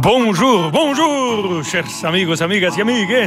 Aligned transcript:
Bonjour, 0.00 0.70
bonjour, 0.70 1.64
chers 1.64 2.04
amigos, 2.04 2.40
amigas 2.40 2.76
y 2.76 2.82
amigues. 2.82 3.26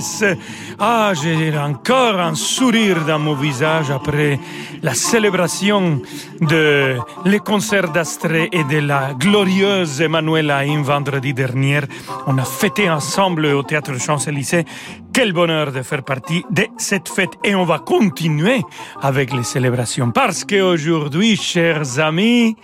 Ah, 0.79 1.11
j'ai 1.21 1.57
encore 1.57 2.17
un 2.17 2.33
sourire 2.33 3.03
dans 3.03 3.19
mon 3.19 3.33
visage 3.33 3.91
après 3.91 4.39
la 4.81 4.93
célébration 4.93 6.01
de 6.39 6.95
les 7.25 7.39
concerts 7.39 7.91
d'Astrée 7.91 8.47
et 8.53 8.63
de 8.63 8.77
la 8.77 9.13
glorieuse 9.19 9.99
Emanuela 9.99 10.59
un 10.59 10.81
vendredi 10.81 11.33
dernier. 11.33 11.81
On 12.25 12.37
a 12.37 12.45
fêté 12.45 12.89
ensemble 12.89 13.47
au 13.47 13.63
Théâtre 13.63 13.99
Champs-Élysées. 13.99 14.63
Quel 15.11 15.33
bonheur 15.33 15.73
de 15.73 15.81
faire 15.81 16.03
partie 16.03 16.45
de 16.51 16.67
cette 16.77 17.09
fête 17.09 17.33
et 17.43 17.53
on 17.53 17.65
va 17.65 17.79
continuer 17.79 18.61
avec 19.01 19.33
les 19.33 19.43
célébrations 19.43 20.11
parce 20.11 20.45
qu'aujourd'hui, 20.45 21.35
chers 21.35 21.99
amis, 21.99 22.55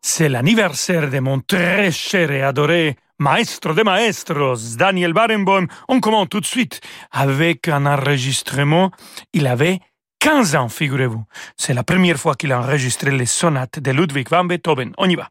c'est 0.00 0.28
l'anniversaire 0.28 1.10
de 1.10 1.18
mon 1.18 1.40
très 1.40 1.90
cher 1.90 2.30
et 2.30 2.42
adoré 2.42 2.96
Maestro 3.18 3.72
de 3.72 3.82
maestros, 3.82 4.76
Daniel 4.76 5.14
Barenboim. 5.14 5.66
On 5.88 6.00
commence 6.00 6.28
tout 6.28 6.40
de 6.40 6.46
suite 6.46 6.80
avec 7.10 7.66
un 7.68 7.86
enregistrement. 7.86 8.90
Il 9.32 9.46
avait 9.46 9.80
15 10.18 10.54
ans, 10.56 10.68
figurez-vous. 10.68 11.24
C'est 11.56 11.72
la 11.72 11.82
première 11.82 12.18
fois 12.18 12.34
qu'il 12.34 12.52
a 12.52 12.60
enregistré 12.60 13.10
les 13.10 13.26
sonates 13.26 13.78
de 13.78 13.90
Ludwig 13.90 14.28
van 14.28 14.44
Beethoven. 14.44 14.92
On 14.98 15.08
y 15.08 15.14
va. 15.14 15.30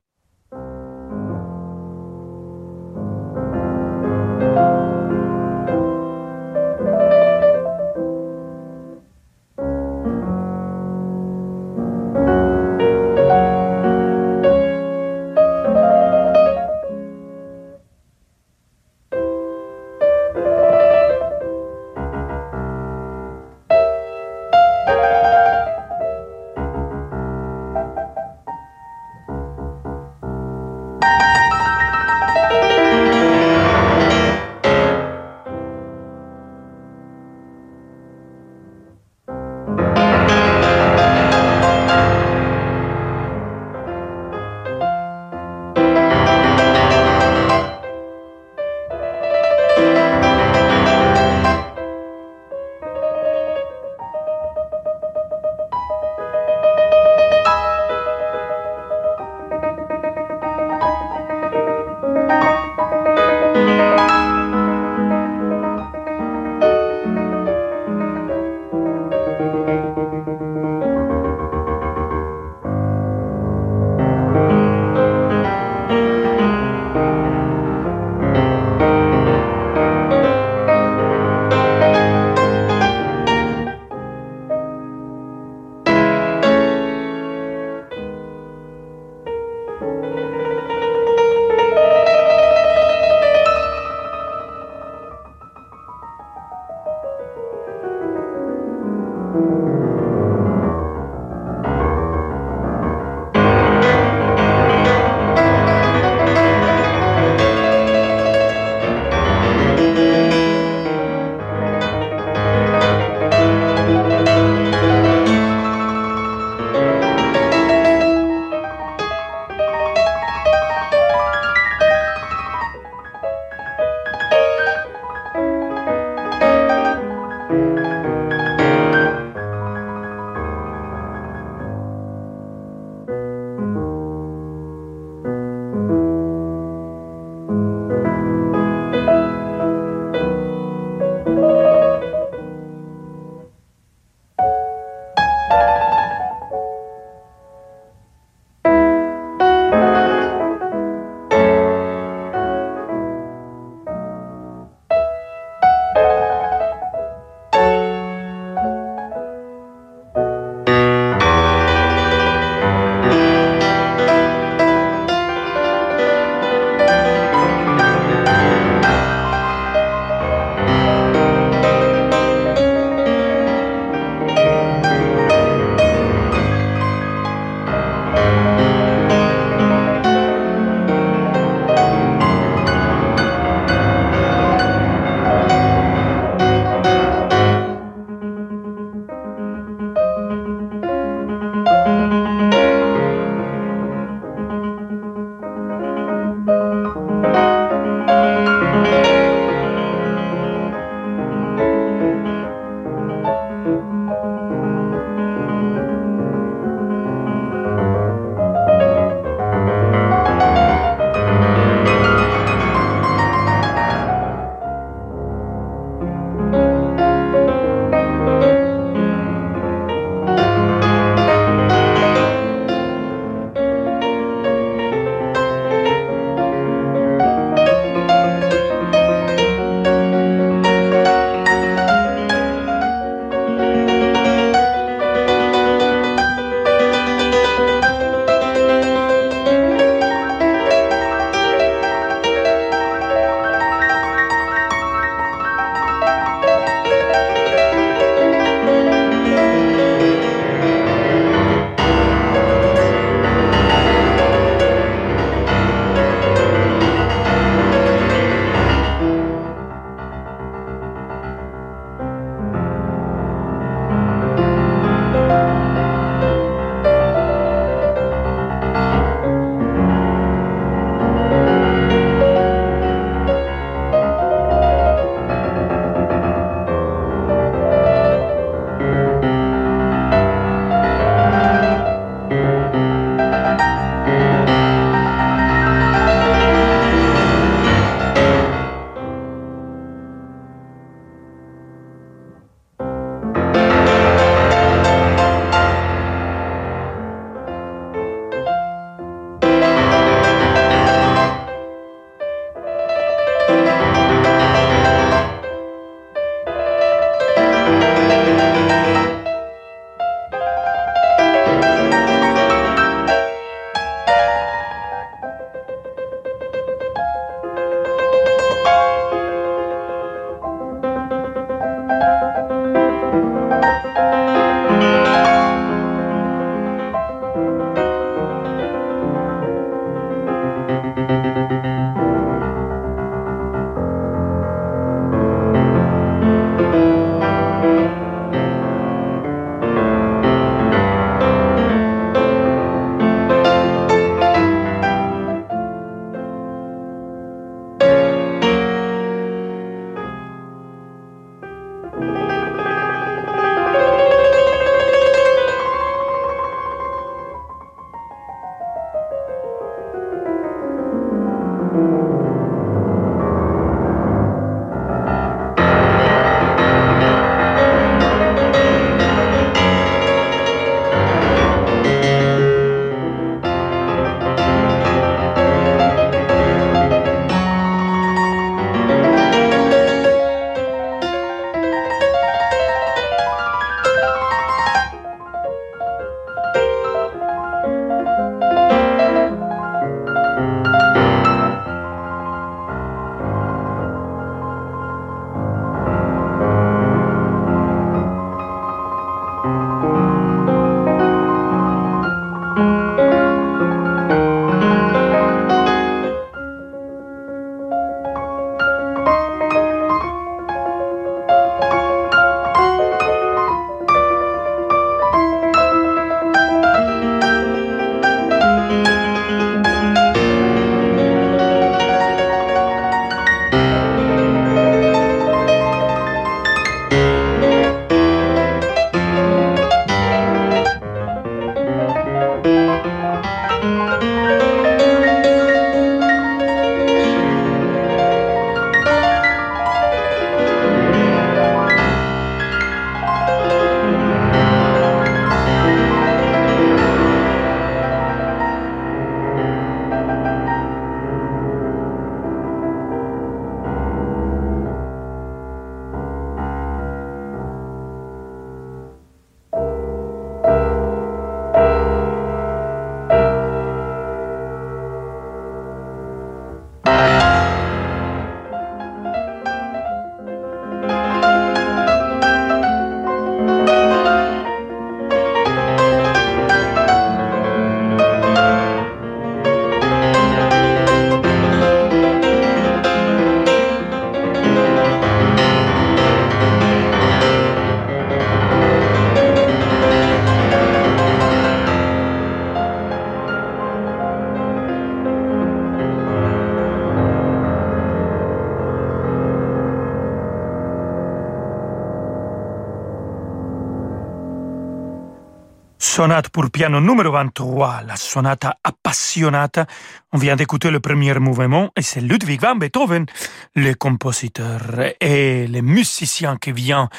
Sonate 506.06 506.30
pour 506.30 506.52
piano 506.52 506.80
numéro 506.80 507.09
23, 507.12 507.81
la 507.88 507.95
sonata 507.95 508.59
appassionata. 508.64 509.66
On 510.14 510.19
vient 510.19 510.35
d'écouter 510.35 510.69
le 510.69 510.80
premier 510.80 511.18
mouvement 511.18 511.71
et 511.76 511.81
c'est 511.81 512.00
Ludwig 512.00 512.39
van 512.39 512.55
Beethoven, 512.55 513.07
le 513.55 513.74
compositeur 513.74 514.59
et 515.01 515.47
le 515.47 515.62
musicien 515.62 516.38
qui 516.38 516.51
vient 516.51 516.89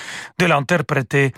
de 0.41 0.47
l'interpréter. 0.47 1.33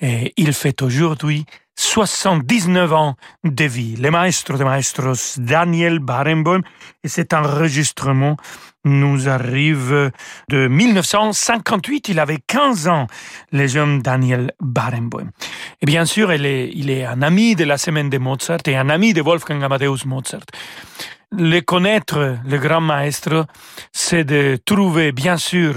Et 0.00 0.32
il 0.36 0.52
fait 0.54 0.82
aujourd'hui 0.82 1.46
79 1.76 2.92
ans 2.92 3.16
de 3.42 3.64
vie. 3.64 3.96
Le 3.96 4.10
maestro 4.10 4.56
de 4.56 4.64
maestros 4.64 5.38
Daniel 5.38 5.98
Barenboim 5.98 6.60
et 7.02 7.08
cet 7.08 7.32
enregistrement 7.32 8.36
nous 8.84 9.28
arrive 9.28 10.12
de 10.48 10.68
1958. 10.68 12.08
Il 12.08 12.20
avait 12.20 12.38
15 12.46 12.88
ans, 12.88 13.06
le 13.52 13.66
jeune 13.66 14.00
Daniel 14.00 14.52
Barenboim. 14.60 15.30
Et 15.80 15.86
bien 15.86 16.04
sûr, 16.04 16.32
il 16.32 16.46
est, 16.46 16.70
il 16.74 16.90
est 16.90 17.04
un 17.04 17.22
ami 17.22 17.56
de 17.56 17.64
la 17.64 17.78
semaine 17.78 18.10
de 18.10 18.18
Mozart 18.18 18.60
et 18.66 18.76
un 18.76 18.88
ami 18.88 19.12
de 19.12 19.22
Wolfgang 19.22 19.62
Amadeus 19.62 20.04
Mozart. 20.06 20.46
Le 21.36 21.60
connaître, 21.60 22.36
le 22.46 22.58
grand 22.58 22.80
maestro, 22.80 23.44
c'est 23.92 24.24
de 24.24 24.56
trouver, 24.64 25.10
bien 25.10 25.36
sûr, 25.36 25.74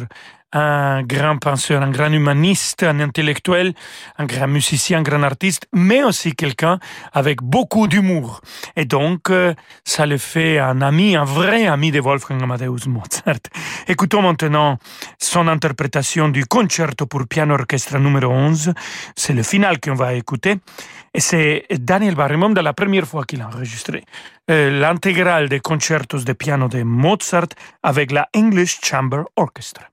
un 0.54 1.04
grand 1.04 1.38
penseur, 1.38 1.82
un 1.82 1.92
grand 1.92 2.12
humaniste, 2.12 2.84
un 2.84 3.00
intellectuel, 3.00 3.74
un 4.18 4.26
grand 4.26 4.48
musicien, 4.48 5.00
un 5.00 5.02
grand 5.02 5.24
artiste, 5.24 5.68
mais 5.74 6.04
aussi 6.04 6.34
quelqu'un 6.34 6.80
avec 7.14 7.42
beaucoup 7.42 7.88
d'humour. 7.88 8.42
Et 8.76 8.86
donc, 8.86 9.30
euh, 9.30 9.54
ça 9.84 10.06
le 10.06 10.18
fait 10.18 10.60
un 10.60 10.82
ami, 10.82 11.16
un 11.16 11.26
vrai 11.26 11.68
ami 11.68 11.92
de 11.92 12.00
Wolfgang 12.00 12.42
Amadeus 12.42 12.88
Mozart. 12.88 13.40
Écoutons 13.88 14.22
maintenant 14.22 14.78
son 15.20 15.48
interprétation 15.48 16.30
du 16.30 16.46
concerto 16.46 17.06
pour 17.06 17.28
piano 17.28 17.54
orchestre 17.54 17.98
numéro 17.98 18.32
11. 18.32 18.74
C'est 19.16 19.34
le 19.34 19.44
final 19.44 19.80
qu'on 19.80 19.96
va 19.96 20.14
écouter. 20.14 20.60
Et 21.14 21.20
c'est 21.20 21.66
Daniel 21.72 22.16
Barenboim 22.16 22.54
de 22.54 22.62
la 22.62 22.74
première 22.74 23.08
fois 23.08 23.26
qu'il 23.26 23.42
a 23.42 23.48
enregistré 23.48 24.04
euh, 24.50 24.80
l'intégrale 24.80 25.50
des 25.50 25.60
concertos 25.60 26.20
de 26.20 26.34
piano 26.34 26.68
de 26.68 26.84
Mozart 26.84 27.50
avec 27.82 28.12
la 28.12 28.30
English 28.36 28.80
Chamber 28.84 29.24
Orchestra. 29.36 29.86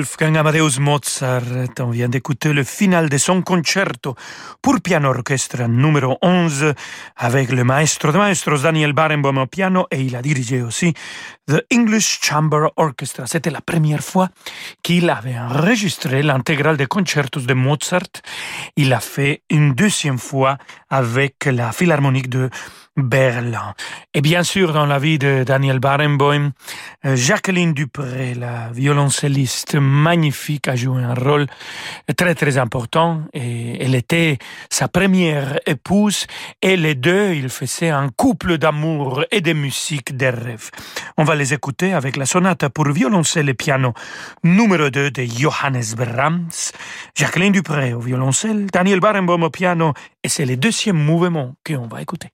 Wolfgang 0.00 0.38
Amadeus 0.38 0.78
Mozart. 0.80 1.42
On 1.78 1.90
vient 1.90 2.08
d'écouter 2.08 2.54
le 2.54 2.64
final 2.64 3.10
de 3.10 3.18
son 3.18 3.42
concerto 3.42 4.14
pour 4.62 4.80
piano 4.80 5.10
orchestre 5.10 5.62
numéro 5.68 6.18
11 6.22 6.74
avec 7.16 7.50
le 7.50 7.64
maestro 7.64 8.12
de 8.12 8.18
maestros 8.18 8.62
Daniel 8.62 8.92
Barenboim 8.92 9.42
au 9.42 9.46
piano 9.46 9.86
et 9.90 10.00
il 10.00 10.14
a 10.16 10.22
dirigé 10.22 10.62
aussi 10.62 10.92
The 11.46 11.64
English 11.72 12.20
Chamber 12.22 12.68
Orchestra. 12.76 13.26
C'était 13.26 13.50
la 13.50 13.60
première 13.60 14.02
fois 14.02 14.28
qu'il 14.82 15.10
avait 15.10 15.38
enregistré 15.38 16.22
l'intégrale 16.22 16.76
des 16.76 16.86
concertos 16.86 17.40
de 17.40 17.54
Mozart. 17.54 18.22
Il 18.76 18.90
l'a 18.90 19.00
fait 19.00 19.42
une 19.50 19.74
deuxième 19.74 20.18
fois 20.18 20.58
avec 20.88 21.44
la 21.46 21.72
Philharmonique 21.72 22.28
de 22.28 22.50
Berlin. 22.96 23.74
Et 24.14 24.20
bien 24.20 24.42
sûr, 24.42 24.72
dans 24.72 24.86
la 24.86 24.98
vie 24.98 25.18
de 25.18 25.44
Daniel 25.44 25.78
Barenboim, 25.78 26.50
Jacqueline 27.04 27.72
Dupré, 27.72 28.34
la 28.34 28.68
violoncelliste 28.72 29.76
magnifique, 29.76 30.68
a 30.68 30.76
joué 30.76 31.02
un 31.02 31.14
rôle 31.14 31.46
très 32.16 32.34
très 32.34 32.58
important 32.58 33.22
et 33.32 33.82
elle 33.82 33.94
était 33.94 34.38
sa 34.70 34.88
première 34.88 35.58
épouse 35.66 36.26
et 36.62 36.76
les 36.76 36.94
deux, 36.94 37.34
ils 37.34 37.48
faisaient 37.48 37.90
un 37.90 38.08
couple 38.08 38.58
d'amour 38.58 39.24
et 39.30 39.40
de 39.40 39.52
musique 39.52 40.16
des 40.16 40.30
rêves. 40.30 40.70
On 41.16 41.24
va 41.24 41.34
les 41.34 41.54
écouter 41.54 41.92
avec 41.92 42.16
la 42.16 42.26
sonate 42.26 42.68
pour 42.68 42.88
violoncelle 42.90 43.48
et 43.48 43.54
piano 43.54 43.92
numéro 44.44 44.90
2 44.90 45.10
de 45.10 45.24
Johannes 45.24 45.94
Brahms, 45.96 46.72
Jacqueline 47.14 47.52
Dupré 47.52 47.92
au 47.94 48.00
violoncelle, 48.00 48.66
Daniel 48.66 49.00
Barenboim 49.00 49.42
au 49.42 49.50
piano 49.50 49.94
et 50.22 50.28
c'est 50.28 50.46
le 50.46 50.56
deuxième 50.56 50.96
mouvement 50.96 51.54
qu'on 51.66 51.86
va 51.86 52.02
écouter. 52.02 52.28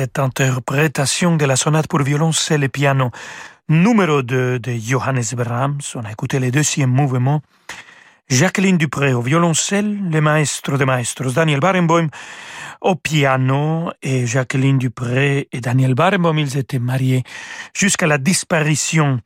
Cette 0.00 0.20
interprétation 0.20 1.34
de 1.34 1.44
la 1.44 1.56
sonate 1.56 1.88
pour 1.88 2.02
violoncelle 2.02 2.62
et 2.62 2.68
piano 2.68 3.10
numéro 3.68 4.22
2 4.22 4.60
de 4.60 4.72
Johannes 4.78 5.34
Brahms. 5.34 5.80
On 5.96 6.04
a 6.04 6.12
écouté 6.12 6.38
le 6.38 6.52
deuxième 6.52 6.90
mouvement. 6.90 7.42
Jacqueline 8.28 8.78
Dupré 8.78 9.12
au 9.12 9.22
violoncelle, 9.22 9.98
le 10.08 10.20
maestro 10.20 10.76
de 10.76 10.84
maestros 10.84 11.34
Daniel 11.34 11.58
Barenboim 11.58 12.06
au 12.80 12.94
piano 12.94 13.90
et 14.02 14.26
Jacqueline 14.26 14.78
Dupré 14.78 15.48
et 15.52 15.60
Daniel 15.60 15.94
Barenboim, 15.94 16.38
ils 16.38 16.56
étaient 16.56 16.78
mariés 16.78 17.22
jusqu'à 17.74 18.06
la 18.06 18.18
disparition 18.18 19.20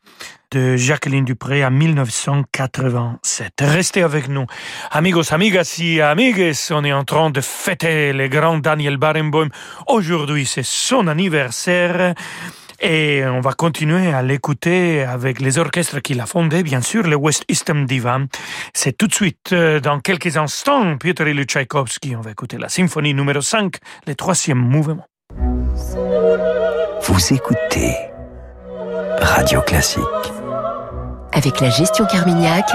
de 0.53 0.77
Jacqueline 0.77 1.25
Dupré 1.25 1.65
en 1.65 1.71
1987. 1.71 3.53
Restez 3.61 4.03
avec 4.03 4.29
nous. 4.29 4.47
Amigos, 4.91 5.33
amigas 5.33 5.79
y 5.79 6.01
amigues, 6.01 6.53
on 6.71 6.85
est 6.85 6.93
en 6.93 7.05
train 7.05 7.31
de 7.31 7.41
fêter 7.41 8.13
le 8.13 8.29
grand 8.29 8.59
Daniel 8.59 8.99
Barenboim. 8.99 9.49
Aujourd'hui, 9.87 10.45
c'est 10.45 10.65
son 10.65 11.07
anniversaire. 11.07 12.15
Et 12.85 13.23
on 13.25 13.41
va 13.41 13.53
continuer 13.53 14.13
à 14.13 14.23
l'écouter 14.23 15.05
avec 15.05 15.41
les 15.41 15.59
orchestres 15.59 16.03
qu'il 16.03 16.21
a 16.21 16.27
fondés, 16.27 16.65
bien 16.65 16.81
sûr, 16.81 17.05
le 17.05 17.15
West 17.15 17.45
Eastern 17.49 17.87
Divan. 17.87 18.27
C'est 18.75 18.99
tout 18.99 19.07
de 19.07 19.15
suite, 19.15 19.53
euh, 19.53 19.79
dans 19.79 20.01
quelques 20.01 20.37
instants, 20.37 20.99
Piotr 20.99 21.29
Ilyich 21.29 21.51
Tchaïkovski. 21.51 22.17
On 22.17 22.21
va 22.21 22.33
écouter 22.33 22.59
la 22.59 22.69
symphonie 22.69 23.15
numéro 23.15 23.41
5, 23.41 23.77
le 24.09 24.17
troisième 24.17 24.59
mouvement. 24.59 25.07
Vous 27.03 27.33
écoutez 27.33 27.95
Radio 29.21 29.61
Classique. 29.61 30.03
Avec 31.33 31.61
la 31.61 31.71
gestion 31.71 32.05
Carmignac, 32.07 32.69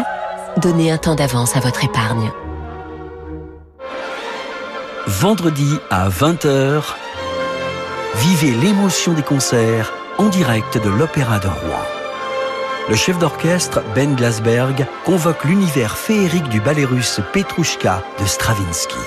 donnez 0.56 0.90
un 0.90 0.98
temps 0.98 1.16
d'avance 1.16 1.58
à 1.58 1.60
votre 1.60 1.84
épargne. 1.84 2.32
Vendredi 5.06 5.80
à 5.90 6.08
20h, 6.08 6.96
vivez 8.18 8.52
l'émotion 8.52 9.14
des 9.14 9.22
concerts 9.22 9.94
en 10.18 10.28
direct 10.30 10.82
de 10.82 10.90
l'Opéra 10.90 11.40
de 11.40 11.48
Rouen. 11.48 11.86
Le 12.90 12.96
chef 12.96 13.20
d'orchestre, 13.20 13.84
Ben 13.94 14.16
Glasberg, 14.16 14.88
convoque 15.06 15.44
l'univers 15.44 15.98
féerique 15.98 16.50
du 16.50 16.60
ballet 16.60 16.86
russe 16.86 17.22
Petrouchka 17.34 18.02
de 18.20 18.26
Stravinsky. 18.26 18.98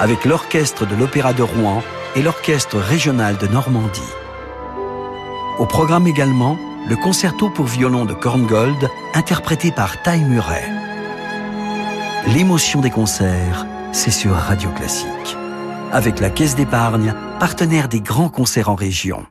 Avec 0.00 0.24
l'orchestre 0.24 0.86
de 0.86 0.96
l'Opéra 0.96 1.32
de 1.32 1.42
Rouen 1.42 1.82
et 2.16 2.22
l'orchestre 2.22 2.78
régional 2.78 3.36
de 3.36 3.46
Normandie. 3.46 4.00
Au 5.58 5.66
programme 5.66 6.06
également, 6.06 6.56
le 6.88 6.96
concerto 6.96 7.48
pour 7.50 7.66
violon 7.66 8.04
de 8.04 8.14
Korngold, 8.14 8.88
interprété 9.14 9.70
par 9.70 10.02
Ty 10.02 10.18
Murray. 10.24 10.64
L'émotion 12.26 12.80
des 12.80 12.90
concerts, 12.90 13.66
c'est 13.92 14.10
sur 14.10 14.32
Radio 14.32 14.70
Classique. 14.70 15.36
Avec 15.90 16.20
la 16.20 16.28
Caisse 16.28 16.54
d'épargne, 16.54 17.14
partenaire 17.40 17.88
des 17.88 18.00
grands 18.00 18.28
concerts 18.28 18.68
en 18.68 18.74
région. 18.74 19.24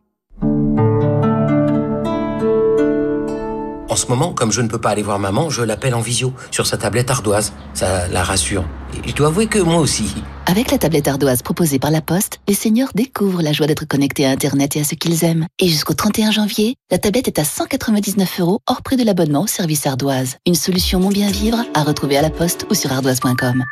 En 3.90 3.96
ce 3.96 4.08
moment, 4.08 4.34
comme 4.34 4.52
je 4.52 4.62
ne 4.62 4.68
peux 4.68 4.80
pas 4.80 4.90
aller 4.90 5.04
voir 5.04 5.18
maman, 5.20 5.50
je 5.50 5.62
l'appelle 5.62 5.94
en 5.96 6.02
visio, 6.02 6.34
sur 6.52 6.68
sa 6.68 6.78
tablette 6.78 7.10
ardoise. 7.10 7.54
Ça 7.74 8.08
la 8.08 8.24
rassure. 8.24 8.66
Et 8.94 9.10
je 9.10 9.16
dois 9.16 9.28
avouer 9.28 9.48
que 9.48 9.60
moi 9.60 9.78
aussi. 9.78 10.16
Avec 10.46 10.72
la 10.72 10.78
tablette 10.78 11.08
ardoise 11.08 11.42
proposée 11.42 11.80
par 11.80 11.92
la 11.92 12.02
Poste, 12.02 12.40
les 12.48 12.54
seniors 12.54 12.90
découvrent 12.96 13.42
la 13.42 13.54
joie 13.54 13.68
d'être 13.68 13.86
connectés 13.86 14.26
à 14.26 14.32
Internet 14.32 14.76
et 14.76 14.82
à 14.82 14.84
ce 14.84 14.96
qu'ils 14.96 15.24
aiment. 15.24 15.46
Et 15.60 15.68
jusqu'au 15.68 15.94
31 15.94 16.32
janvier, 16.32 16.76
la 16.92 16.98
tablette 16.98 17.28
est 17.28 17.40
à 17.40 17.44
199 17.44 18.40
euros 18.40 18.60
hors 18.68 18.82
prix 18.82 18.98
de 18.98 19.04
l'abonnement 19.04 19.44
au 19.44 19.48
service 19.48 19.86
ardoise. 19.86 20.38
Une 20.46 20.56
solution 20.56 21.00
mon 21.00 21.10
bien 21.10 21.30
vivre 21.30 21.60
à 21.74 21.84
retrouver 21.84 22.18
à 22.18 22.22
la 22.22 22.30
Poste 22.30 22.66
ou 22.70 22.74
sur 22.74 22.92
ardoise.com. 22.92 23.64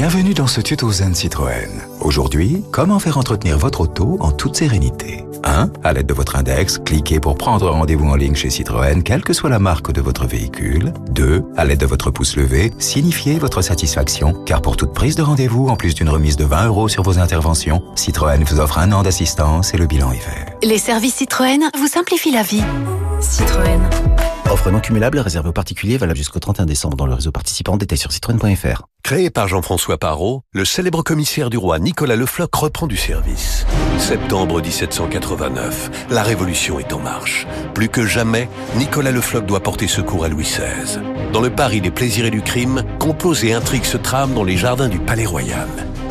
Bienvenue 0.00 0.32
dans 0.32 0.46
ce 0.46 0.62
tuto 0.62 0.90
Zen 0.90 1.14
Citroën. 1.14 1.68
Aujourd'hui, 2.00 2.64
comment 2.72 2.98
faire 2.98 3.18
entretenir 3.18 3.58
votre 3.58 3.82
auto 3.82 4.16
en 4.20 4.32
toute 4.32 4.56
sérénité 4.56 5.26
1. 5.44 5.68
À 5.84 5.92
l'aide 5.92 6.06
de 6.06 6.14
votre 6.14 6.36
index, 6.36 6.78
cliquez 6.78 7.20
pour 7.20 7.36
prendre 7.36 7.68
rendez-vous 7.68 8.08
en 8.08 8.14
ligne 8.14 8.34
chez 8.34 8.48
Citroën, 8.48 9.02
quelle 9.02 9.22
que 9.22 9.34
soit 9.34 9.50
la 9.50 9.58
marque 9.58 9.92
de 9.92 10.00
votre 10.00 10.26
véhicule. 10.26 10.94
2. 11.10 11.44
À 11.54 11.66
l'aide 11.66 11.80
de 11.80 11.84
votre 11.84 12.10
pouce 12.10 12.36
levé, 12.36 12.72
signifiez 12.78 13.38
votre 13.38 13.60
satisfaction, 13.60 14.32
car 14.46 14.62
pour 14.62 14.78
toute 14.78 14.94
prise 14.94 15.16
de 15.16 15.22
rendez-vous, 15.22 15.68
en 15.68 15.76
plus 15.76 15.94
d'une 15.94 16.08
remise 16.08 16.36
de 16.36 16.46
20 16.46 16.68
euros 16.68 16.88
sur 16.88 17.02
vos 17.02 17.18
interventions, 17.18 17.82
Citroën 17.94 18.42
vous 18.42 18.58
offre 18.58 18.78
un 18.78 18.92
an 18.92 19.02
d'assistance 19.02 19.74
et 19.74 19.76
le 19.76 19.84
bilan 19.84 20.12
hiver. 20.12 20.46
Les 20.62 20.78
services 20.78 21.16
Citroën 21.16 21.60
vous 21.78 21.88
simplifient 21.88 22.32
la 22.32 22.42
vie. 22.42 22.64
Citroën. 23.20 23.82
Offre 24.50 24.72
non 24.72 24.80
cumulable 24.80 25.20
réservée 25.20 25.50
aux 25.50 25.52
particuliers 25.52 25.96
valable 25.96 26.16
jusqu'au 26.16 26.40
31 26.40 26.66
décembre 26.66 26.96
dans 26.96 27.06
le 27.06 27.14
réseau 27.14 27.30
participant. 27.30 27.76
Détail 27.76 27.98
sur 27.98 28.10
citroën.fr. 28.10 28.82
Créé 29.04 29.30
par 29.30 29.46
Jean-François 29.46 29.96
Parot, 29.96 30.42
le 30.52 30.64
célèbre 30.64 31.04
commissaire 31.04 31.50
du 31.50 31.56
roi 31.56 31.78
Nicolas 31.78 32.16
Le 32.16 32.26
Floch 32.26 32.52
reprend 32.52 32.88
du 32.88 32.96
service. 32.96 33.64
Septembre 33.98 34.60
1789, 34.60 36.08
la 36.10 36.24
Révolution 36.24 36.80
est 36.80 36.92
en 36.92 36.98
marche. 36.98 37.46
Plus 37.74 37.88
que 37.88 38.04
jamais, 38.04 38.48
Nicolas 38.74 39.12
Le 39.12 39.20
Floch 39.20 39.46
doit 39.46 39.60
porter 39.60 39.86
secours 39.86 40.24
à 40.24 40.28
Louis 40.28 40.42
XVI. 40.42 41.00
Dans 41.32 41.40
le 41.40 41.50
Paris 41.50 41.80
des 41.80 41.92
plaisirs 41.92 42.26
et 42.26 42.30
du 42.30 42.42
crime, 42.42 42.82
complots 42.98 43.34
et 43.34 43.52
intrigues 43.52 43.84
se 43.84 43.98
trament 43.98 44.34
dans 44.34 44.44
les 44.44 44.56
jardins 44.56 44.88
du 44.88 44.98
Palais 44.98 45.26
Royal. 45.26 45.68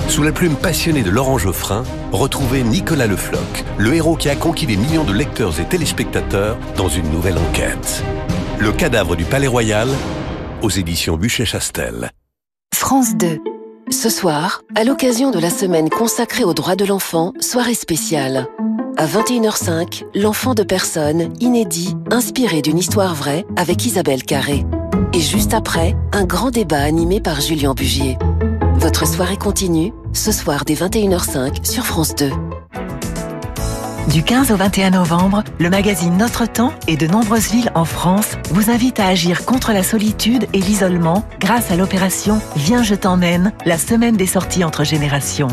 Sous 0.10 0.24
la 0.24 0.32
plume 0.32 0.56
passionnée 0.56 1.04
de 1.04 1.12
Laurent 1.12 1.38
Geoffrin, 1.38 1.84
retrouvez 2.12 2.64
Nicolas 2.64 3.06
Le 3.06 3.16
Floch, 3.16 3.64
le 3.78 3.94
héros 3.94 4.16
qui 4.16 4.28
a 4.28 4.36
conquis 4.36 4.66
des 4.66 4.76
millions 4.76 5.04
de 5.04 5.14
lecteurs 5.14 5.60
et 5.60 5.66
téléspectateurs 5.66 6.58
dans 6.76 6.90
une 6.90 7.12
nouvelle 7.12 7.38
enquête. 7.38 8.04
Le 8.58 8.72
cadavre 8.72 9.16
du 9.16 9.24
Palais 9.24 9.48
Royal, 9.48 9.88
aux 10.64 10.70
éditions 10.72 11.16
Buchet-Chastel. 11.16 12.10
France 12.74 13.16
2. 13.18 13.38
Ce 13.92 14.10
soir, 14.10 14.64
à 14.76 14.84
l'occasion 14.84 15.30
de 15.30 15.38
la 15.38 15.52
semaine 15.52 15.90
consacrée 15.90 16.44
aux 16.44 16.56
droits 16.56 16.76
de 16.76 16.86
l'enfant, 16.86 17.34
soirée 17.40 17.76
spéciale. 17.76 18.48
À 18.98 19.06
21h05, 19.06 20.06
L'enfant 20.16 20.56
de 20.56 20.64
personne, 20.64 21.32
inédit, 21.40 21.96
inspiré 22.10 22.64
d'une 22.64 22.80
histoire 22.80 23.14
vraie, 23.14 23.46
avec 23.56 23.86
Isabelle 23.86 24.24
Carré. 24.24 24.66
Et 25.14 25.20
juste 25.20 25.54
après, 25.54 25.96
un 26.14 26.26
grand 26.26 26.50
débat 26.50 26.82
animé 26.82 27.22
par 27.22 27.42
Julien 27.42 27.76
Bugier. 27.76 28.18
Votre 28.80 29.06
soirée 29.06 29.36
continue, 29.36 29.92
ce 30.14 30.32
soir 30.32 30.66
dès 30.66 30.74
21h05 30.74 31.66
sur 31.66 31.86
France 31.86 32.16
2. 32.16 32.32
Du 34.10 34.24
15 34.24 34.52
au 34.52 34.56
21 34.56 34.92
novembre, 34.92 35.44
le 35.60 35.70
magazine 35.70 36.18
Notre 36.18 36.46
Temps 36.48 36.74
et 36.88 36.98
de 36.98 37.06
nombreuses 37.06 37.52
villes 37.52 37.72
en 37.76 37.86
France 37.86 38.38
vous 38.50 38.72
invitent 38.72 39.00
à 39.00 39.08
agir 39.08 39.46
contre 39.46 39.72
la 39.72 39.84
solitude 39.84 40.48
et 40.54 40.60
l'isolement 40.60 41.24
grâce 41.40 41.70
à 41.70 41.76
l'opération 41.76 42.42
Viens 42.56 42.82
je 42.82 42.96
t'emmène, 42.96 43.54
la 43.66 43.78
semaine 43.78 44.18
des 44.18 44.26
sorties 44.26 44.64
entre 44.64 44.84
générations. 44.84 45.50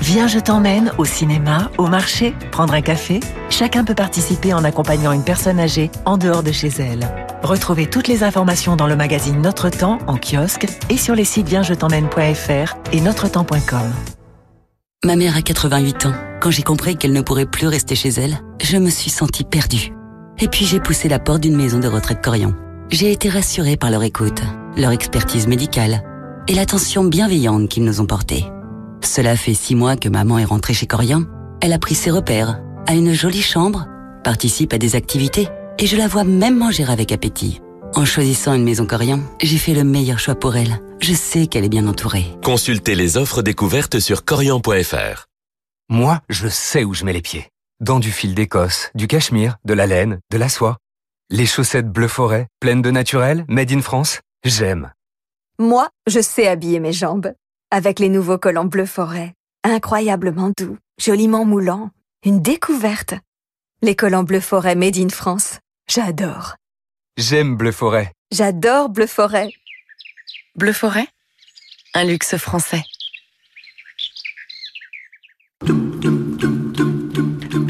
Viens 0.00 0.26
je 0.26 0.40
t'emmène 0.40 0.92
au 0.98 1.04
cinéma, 1.04 1.70
au 1.78 1.86
marché, 1.86 2.34
prendre 2.50 2.74
un 2.74 2.82
café. 2.82 3.20
Chacun 3.50 3.84
peut 3.84 3.94
participer 3.94 4.52
en 4.52 4.64
accompagnant 4.64 5.12
une 5.12 5.22
personne 5.22 5.60
âgée 5.60 5.90
en 6.04 6.18
dehors 6.18 6.42
de 6.42 6.50
chez 6.50 6.70
elle. 6.80 7.08
Retrouvez 7.42 7.86
toutes 7.86 8.06
les 8.06 8.22
informations 8.22 8.76
dans 8.76 8.86
le 8.86 8.94
magazine 8.94 9.42
Notre 9.42 9.68
Temps 9.68 9.98
en 10.06 10.16
kiosque 10.16 10.68
et 10.88 10.96
sur 10.96 11.16
les 11.16 11.24
sites 11.24 11.48
viensjetemmène.fr 11.48 12.76
et 12.92 13.00
notretemps.com. 13.00 13.92
Ma 15.04 15.16
mère 15.16 15.36
a 15.36 15.42
88 15.42 16.06
ans. 16.06 16.14
Quand 16.40 16.52
j'ai 16.52 16.62
compris 16.62 16.96
qu'elle 16.96 17.12
ne 17.12 17.20
pourrait 17.20 17.46
plus 17.46 17.66
rester 17.66 17.96
chez 17.96 18.10
elle, 18.10 18.38
je 18.62 18.76
me 18.76 18.90
suis 18.90 19.10
sentie 19.10 19.42
perdue. 19.42 19.92
Et 20.38 20.46
puis 20.46 20.64
j'ai 20.64 20.78
poussé 20.78 21.08
la 21.08 21.18
porte 21.18 21.40
d'une 21.40 21.56
maison 21.56 21.80
de 21.80 21.88
retraite 21.88 22.22
Corian. 22.22 22.54
J'ai 22.90 23.10
été 23.10 23.28
rassurée 23.28 23.76
par 23.76 23.90
leur 23.90 24.04
écoute, 24.04 24.40
leur 24.76 24.92
expertise 24.92 25.48
médicale 25.48 26.04
et 26.46 26.54
l'attention 26.54 27.02
bienveillante 27.02 27.68
qu'ils 27.68 27.84
nous 27.84 28.00
ont 28.00 28.06
portée. 28.06 28.44
Cela 29.04 29.34
fait 29.34 29.54
six 29.54 29.74
mois 29.74 29.96
que 29.96 30.08
maman 30.08 30.38
est 30.38 30.44
rentrée 30.44 30.74
chez 30.74 30.86
Corian. 30.86 31.24
Elle 31.60 31.72
a 31.72 31.78
pris 31.80 31.96
ses 31.96 32.12
repères, 32.12 32.60
a 32.86 32.94
une 32.94 33.12
jolie 33.12 33.42
chambre, 33.42 33.88
participe 34.22 34.72
à 34.72 34.78
des 34.78 34.94
activités 34.94 35.48
et 35.82 35.86
je 35.86 35.96
la 35.96 36.06
vois 36.06 36.22
même 36.22 36.56
manger 36.56 36.84
avec 36.84 37.10
appétit. 37.10 37.60
En 37.96 38.04
choisissant 38.04 38.54
une 38.54 38.62
maison 38.62 38.86
Corian, 38.86 39.18
j'ai 39.42 39.58
fait 39.58 39.74
le 39.74 39.82
meilleur 39.82 40.20
choix 40.20 40.36
pour 40.36 40.54
elle. 40.54 40.80
Je 41.00 41.12
sais 41.12 41.48
qu'elle 41.48 41.64
est 41.64 41.68
bien 41.68 41.88
entourée. 41.88 42.26
Consultez 42.44 42.94
les 42.94 43.16
offres 43.16 43.42
découvertes 43.42 43.98
sur 43.98 44.24
corian.fr. 44.24 45.26
Moi, 45.88 46.20
je 46.28 46.46
sais 46.46 46.84
où 46.84 46.94
je 46.94 47.04
mets 47.04 47.12
les 47.12 47.20
pieds. 47.20 47.48
Dans 47.80 47.98
du 47.98 48.12
fil 48.12 48.36
d'Écosse, 48.36 48.90
du 48.94 49.08
cachemire, 49.08 49.56
de 49.64 49.74
la 49.74 49.88
laine, 49.88 50.20
de 50.30 50.38
la 50.38 50.48
soie. 50.48 50.78
Les 51.30 51.46
chaussettes 51.46 51.90
bleu 51.90 52.06
forêt, 52.06 52.46
pleines 52.60 52.82
de 52.82 52.92
naturel, 52.92 53.44
made 53.48 53.72
in 53.72 53.82
France, 53.82 54.20
j'aime. 54.44 54.92
Moi, 55.58 55.88
je 56.06 56.20
sais 56.20 56.46
habiller 56.46 56.78
mes 56.78 56.92
jambes. 56.92 57.34
Avec 57.72 57.98
les 57.98 58.08
nouveaux 58.08 58.38
collants 58.38 58.66
bleu 58.66 58.86
forêt. 58.86 59.34
Incroyablement 59.64 60.52
doux, 60.56 60.78
joliment 61.00 61.44
moulants. 61.44 61.90
Une 62.24 62.40
découverte. 62.40 63.14
Les 63.82 63.96
collants 63.96 64.22
bleu 64.22 64.38
forêt 64.38 64.76
made 64.76 64.96
in 64.96 65.08
France. 65.08 65.58
J'adore. 65.88 66.56
J'aime 67.18 67.56
bleu 67.56 67.72
forêt. 67.72 68.12
J'adore 68.30 68.88
bleu 68.88 69.06
forêt. 69.06 69.50
Bleu 70.56 70.72
forêt? 70.72 71.06
Un 71.94 72.04
luxe 72.04 72.36
français. 72.36 72.82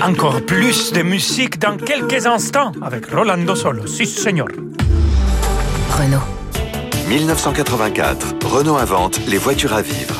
Encore 0.00 0.44
plus 0.46 0.92
de 0.92 1.02
musique 1.02 1.58
dans 1.58 1.76
quelques 1.76 2.26
instants 2.26 2.72
avec 2.82 3.06
Rolando 3.06 3.54
Solo. 3.54 3.86
Si, 3.86 4.06
señor. 4.06 4.48
Renault. 5.90 6.22
1984, 7.08 8.34
Renault 8.46 8.76
invente 8.76 9.20
les 9.26 9.38
voitures 9.38 9.72
à 9.74 9.82
vivre. 9.82 10.14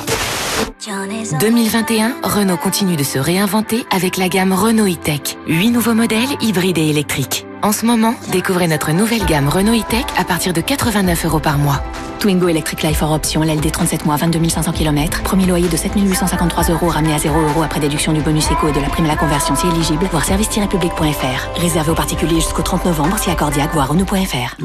2021, 1.41 2.21
Renault 2.25 2.57
continue 2.57 2.97
de 2.97 3.05
se 3.05 3.19
réinventer 3.19 3.85
avec 3.91 4.17
la 4.17 4.29
gamme 4.29 4.53
Renault 4.53 4.87
e-Tech. 4.87 5.37
8 5.47 5.71
nouveaux 5.71 5.95
modèles 5.95 6.37
hybrides 6.41 6.79
et 6.79 6.89
électriques. 6.89 7.47
En 7.65 7.71
ce 7.71 7.87
moment, 7.87 8.17
découvrez 8.33 8.67
notre 8.67 8.91
nouvelle 8.91 9.25
gamme 9.25 9.49
Renault 9.49 9.75
e-Tech 9.75 10.05
à 10.19 10.25
partir 10.25 10.53
de 10.53 10.61
89 10.61 11.27
euros 11.27 11.39
par 11.39 11.59
mois. 11.59 11.81
Twingo 12.19 12.49
Electric 12.49 12.83
Life 12.83 13.01
hors 13.03 13.13
option, 13.13 13.43
LLD 13.45 13.71
37 13.71 14.05
mois, 14.05 14.17
22 14.17 14.49
500 14.49 14.73
km. 14.73 15.23
Premier 15.23 15.47
loyer 15.47 15.69
de 15.69 15.77
7 15.77 15.93
853 15.95 16.71
euros 16.71 16.89
ramené 16.89 17.15
à 17.15 17.19
0 17.21 17.39
euros 17.41 17.63
après 17.63 17.79
déduction 17.79 18.13
du 18.13 18.21
bonus 18.21 18.51
éco 18.51 18.67
et 18.67 18.73
de 18.73 18.81
la 18.81 18.89
prime 18.89 19.05
à 19.05 19.09
la 19.09 19.17
conversion 19.17 19.55
si 19.55 19.69
éligible. 19.69 20.07
Voir 20.11 20.25
service-public.fr. 20.25 21.61
Réservé 21.61 21.93
aux 21.93 21.95
particuliers 21.95 22.41
jusqu'au 22.41 22.63
30 22.63 22.85
novembre 22.85 23.17
si 23.19 23.31
accordiaque, 23.31 23.73
voir 23.73 23.91
Renault.fr. 23.91 24.57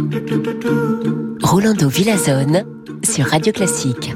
Rolando 1.44 1.90
Villazone 1.90 2.64
sur 3.04 3.28
Radio 3.28 3.54
Classique. 3.54 4.12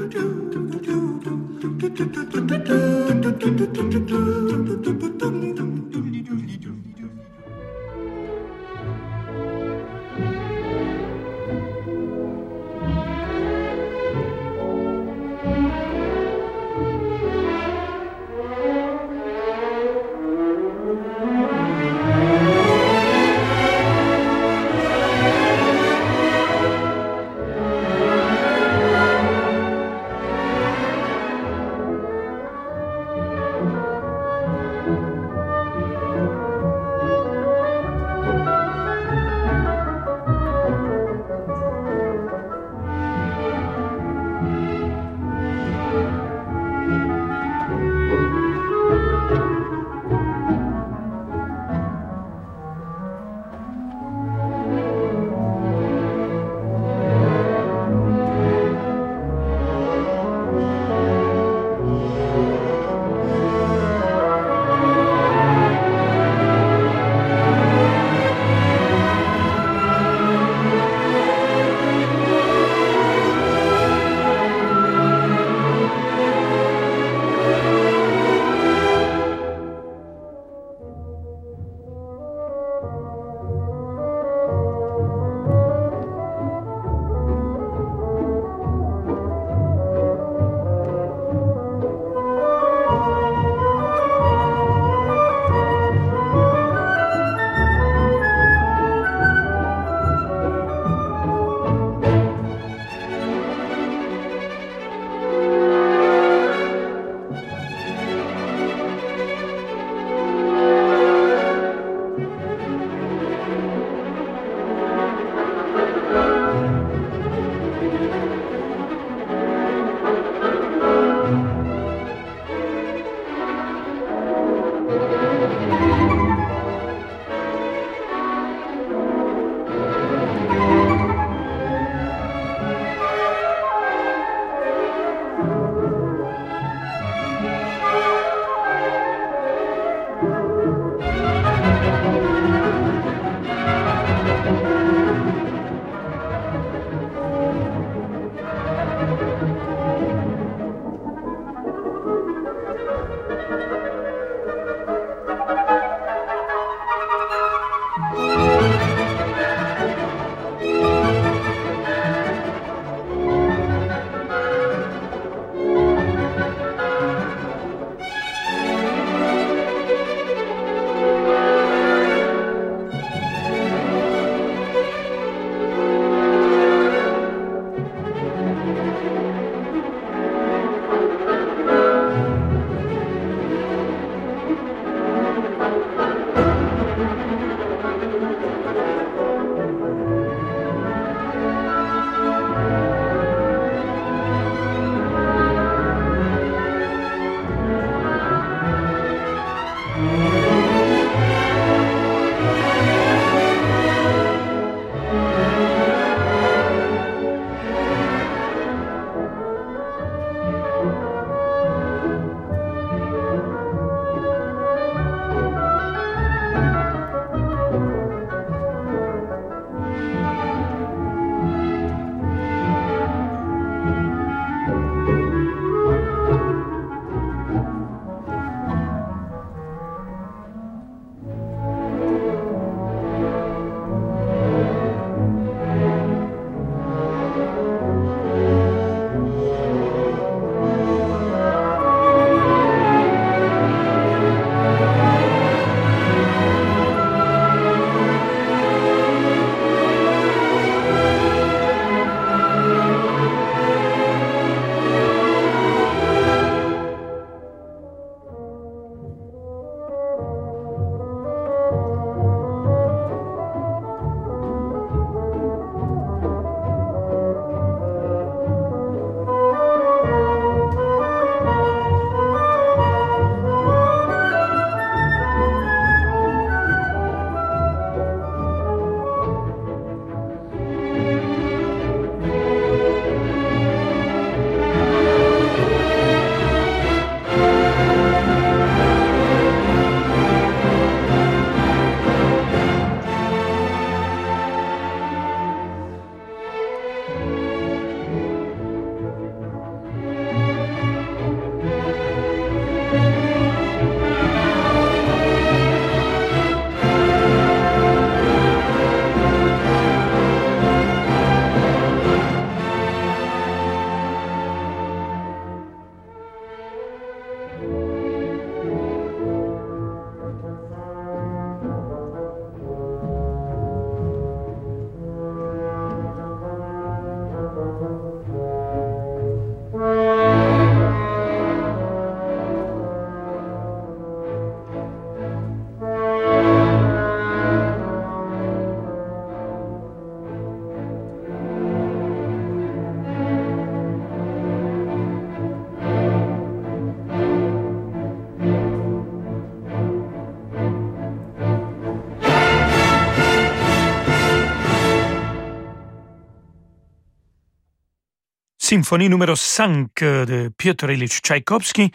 Symphonie 358.72 359.10
numéro 359.10 359.36
5 359.36 359.90
de 360.00 360.50
Piotr 360.56 360.90
Ilyich 360.90 361.20
Tchaïkovski. 361.20 361.92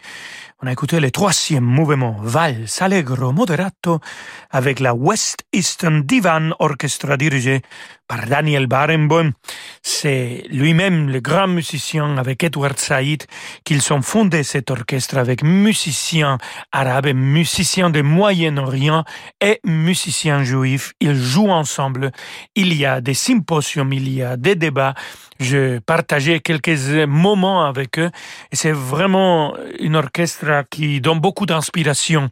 On 0.62 0.68
a 0.68 0.72
écouté 0.72 1.00
le 1.00 1.10
troisième 1.10 1.64
mouvement, 1.64 2.16
Valse 2.20 2.82
Allegro 2.82 3.32
Moderato, 3.32 3.98
avec 4.50 4.78
la 4.78 4.94
West 4.94 5.44
Eastern 5.52 6.02
Divan 6.02 6.50
Orchestra 6.60 7.16
dirigée 7.16 7.62
par 8.08 8.26
Daniel 8.26 8.66
Barenboim. 8.66 9.32
C'est 9.82 10.44
lui-même 10.50 11.10
le 11.10 11.20
grand 11.20 11.46
musicien 11.46 12.16
avec 12.16 12.42
Edward 12.42 12.78
Said 12.78 13.24
qu'ils 13.64 13.92
ont 13.92 14.02
fondé 14.02 14.42
cet 14.42 14.70
orchestre 14.70 15.18
avec 15.18 15.42
musiciens 15.42 16.38
arabes 16.72 17.12
musiciens 17.14 17.90
du 17.90 18.02
Moyen-Orient 18.02 19.04
et 19.40 19.60
musiciens 19.64 20.42
juifs. 20.42 20.92
Ils 21.00 21.14
jouent 21.14 21.50
ensemble. 21.50 22.10
Il 22.56 22.72
y 22.72 22.86
a 22.86 23.00
des 23.00 23.14
symposiums, 23.14 23.92
il 23.92 24.08
y 24.08 24.22
a 24.22 24.36
des 24.36 24.56
débats. 24.56 24.94
Je 25.38 25.78
partageais 25.78 26.40
quelques 26.40 26.78
moments 27.06 27.64
avec 27.64 27.98
eux 27.98 28.10
et 28.50 28.56
c'est 28.56 28.72
vraiment 28.72 29.54
une 29.78 29.96
orchestre 29.96 30.64
qui 30.70 31.00
donne 31.00 31.20
beaucoup 31.20 31.46
d'inspiration 31.46 32.28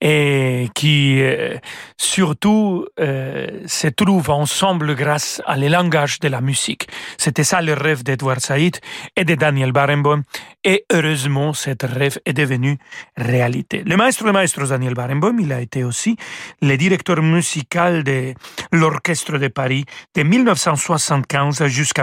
et 0.00 0.68
qui 0.74 1.20
euh, 1.20 1.56
surtout 1.96 2.86
euh, 3.00 3.62
se 3.66 3.88
trouve 3.88 4.30
ensemble 4.30 4.94
grâce 4.94 5.42
à 5.46 5.56
le 5.56 5.68
langage 5.68 6.20
de 6.20 6.28
la 6.28 6.40
musique. 6.40 6.88
C'était 7.18 7.44
ça 7.44 7.60
le 7.62 7.74
rêve 7.74 8.02
d'Edward 8.04 8.40
Said 8.40 8.78
et 9.16 9.24
de 9.24 9.34
Daniel 9.34 9.72
Barenboim 9.72 10.22
et 10.66 10.84
heureusement, 10.92 11.54
cette 11.54 11.84
rêve 11.84 12.18
est 12.26 12.32
devenu 12.32 12.76
réalité. 13.16 13.84
Le 13.84 13.96
maestro 13.96 14.26
de 14.26 14.32
maestros 14.32 14.70
Daniel 14.70 14.94
Barenboim, 14.94 15.36
il 15.38 15.52
a 15.52 15.60
été 15.60 15.84
aussi 15.84 16.16
le 16.60 16.76
directeur 16.76 17.22
musical 17.22 18.02
de 18.02 18.34
l'Orchestre 18.72 19.38
de 19.38 19.46
Paris 19.46 19.84
de 20.16 20.24
1975 20.24 21.66
jusqu'à 21.66 22.02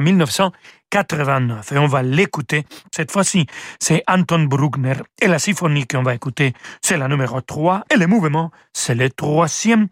1989. 0.93 1.71
Et 1.71 1.77
on 1.77 1.87
va 1.87 2.03
l'écouter. 2.03 2.65
Cette 2.93 3.11
fois-ci, 3.11 3.47
c'est 3.79 4.03
Anton 4.07 4.43
Bruckner. 4.43 4.95
Et 5.21 5.27
la 5.27 5.39
symphonie 5.39 5.87
qu'on 5.87 6.03
va 6.03 6.13
écouter, 6.13 6.53
c'est 6.81 6.97
la 6.97 7.07
numéro 7.07 7.41
3. 7.41 7.83
Et 7.93 7.97
le 7.97 8.07
mouvement, 8.07 8.51
c'est 8.73 8.95
le 8.95 9.09
troisième 9.09 9.87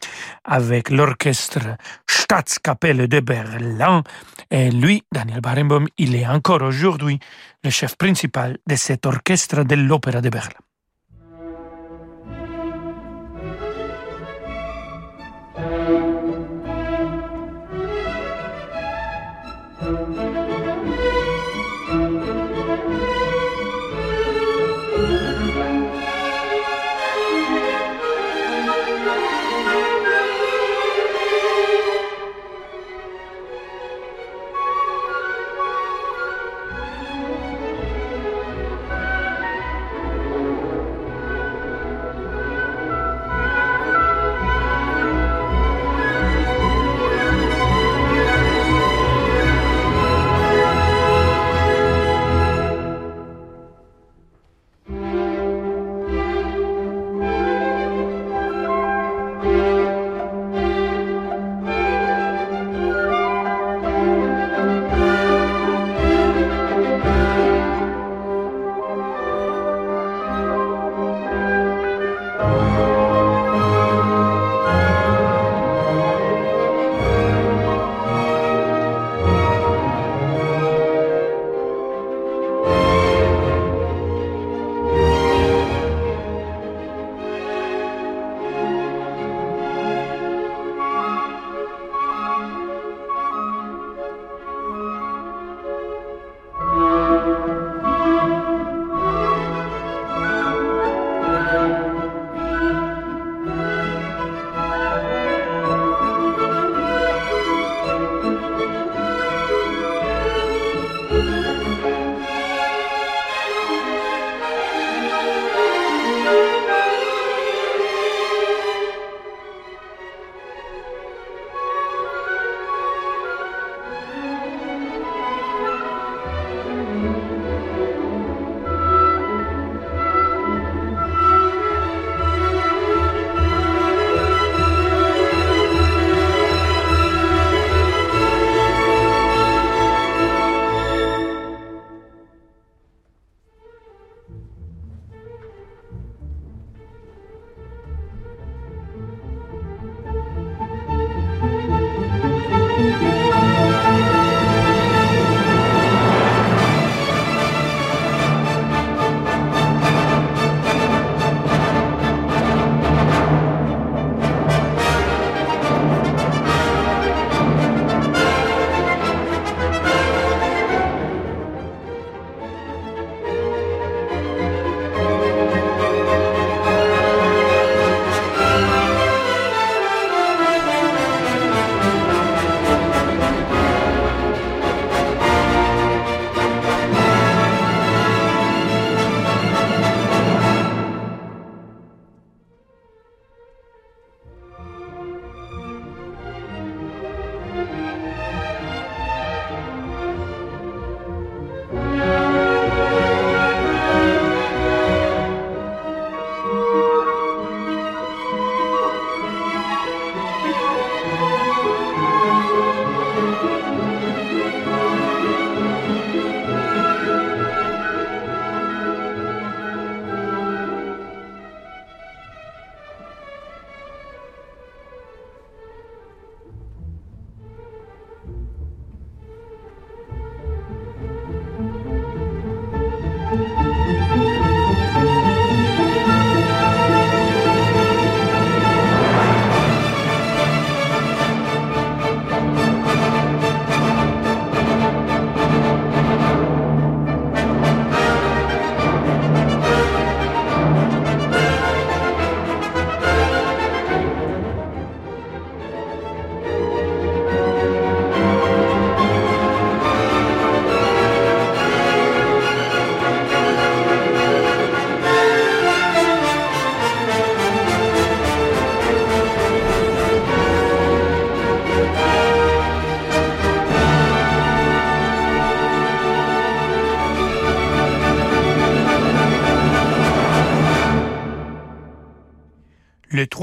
avec 0.46 0.90
l'orchestre 0.90 1.78
Staatskapelle 2.08 3.08
de 3.08 3.20
Berlin. 3.20 4.04
Et 4.50 4.70
lui, 4.72 5.04
Daniel 5.12 5.42
Barenboim, 5.42 5.86
il 5.98 6.16
est 6.16 6.28
encore 6.28 6.62
aujourd'hui 6.62 7.20
le 7.64 7.70
chef 7.70 7.96
principal 7.98 8.58
de 8.68 8.76
cet 8.76 9.06
orchestre 9.06 9.64
de 9.64 9.76
l'Opéra 9.76 10.22
de 10.22 10.30
Berlin. 10.30 10.71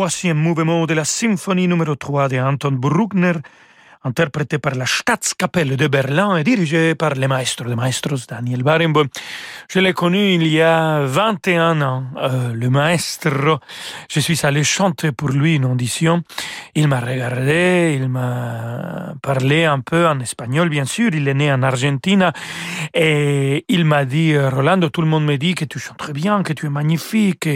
Troisième 0.08 0.38
mouvement 0.38 0.86
de 0.86 0.94
la 0.94 1.04
symphonie 1.04 1.68
numéro 1.68 1.94
3 1.94 2.30
de 2.30 2.38
Anton 2.38 2.72
Bruckner, 2.72 3.34
interprété 4.08 4.58
par 4.58 4.74
la 4.74 4.86
Staatskapelle 4.86 5.76
de 5.76 5.86
Berlin 5.86 6.36
et 6.36 6.44
dirigé 6.44 6.94
par 6.94 7.14
le 7.14 7.28
maestro 7.28 7.68
de 7.68 7.74
maestros 7.74 8.26
Daniel 8.26 8.62
Barenboim. 8.62 9.08
Je 9.70 9.80
l'ai 9.80 9.92
connu 9.92 10.32
il 10.32 10.46
y 10.46 10.62
a 10.62 11.00
21 11.04 11.82
ans, 11.82 12.04
euh, 12.16 12.52
le 12.54 12.70
maestro. 12.70 13.58
Je 14.10 14.20
suis 14.20 14.40
allé 14.44 14.64
chanter 14.64 15.12
pour 15.12 15.28
lui 15.28 15.56
une 15.56 15.66
audition. 15.66 16.22
Il 16.74 16.88
m'a 16.88 17.00
regardé, 17.00 17.98
il 18.00 18.08
m'a 18.08 19.14
parlé 19.22 19.64
un 19.64 19.80
peu 19.80 20.08
en 20.08 20.18
espagnol, 20.20 20.70
bien 20.70 20.86
sûr. 20.86 21.10
Il 21.12 21.28
est 21.28 21.34
né 21.34 21.52
en 21.52 21.62
Argentine 21.62 22.32
et 22.94 23.64
il 23.68 23.84
m'a 23.84 24.04
dit, 24.06 24.36
Rolando, 24.38 24.88
tout 24.88 25.02
le 25.02 25.08
monde 25.08 25.26
me 25.26 25.36
dit 25.36 25.54
que 25.54 25.66
tu 25.66 25.78
chantes 25.78 25.98
très 25.98 26.14
bien, 26.14 26.42
que 26.42 26.54
tu 26.54 26.66
es 26.66 26.70
magnifique, 26.70 27.48